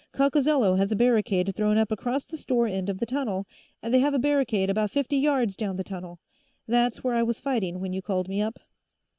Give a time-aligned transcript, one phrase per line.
[0.13, 3.45] "Coccozello has a barricade thrown up across the store end of the tunnel,
[3.83, 6.19] and they have a barricade about fifty yards down the tunnel.
[6.67, 8.57] That's where I was fighting when you called me up."